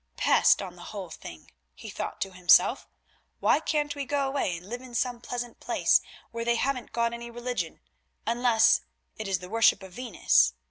"Pest 0.17 0.63
on 0.63 0.75
the 0.77 0.85
whole 0.85 1.11
thing," 1.11 1.51
he 1.75 1.87
thought 1.87 2.19
to 2.21 2.33
himself, 2.33 2.87
"why 3.39 3.59
can't 3.59 3.93
we 3.93 4.03
go 4.03 4.27
away 4.27 4.57
and 4.57 4.67
live 4.67 4.81
in 4.81 4.95
some 4.95 5.21
pleasant 5.21 5.59
place 5.59 6.01
where 6.31 6.43
they 6.43 6.55
haven't 6.55 6.91
got 6.91 7.13
any 7.13 7.29
religion, 7.29 7.79
unless 8.25 8.81
it 9.17 9.27
is 9.27 9.37
the 9.37 9.47
worship 9.49 9.83
of 9.83 9.93
Venus? 9.93 10.53